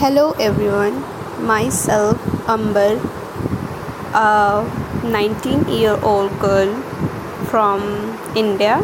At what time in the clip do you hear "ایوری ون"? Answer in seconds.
0.38-0.98